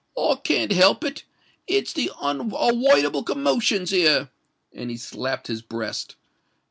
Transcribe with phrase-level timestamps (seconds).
[0.17, 1.25] I can't help it!
[1.67, 4.31] It's the unawoidable commotions here!"
[4.73, 6.15] and he slapped his breast.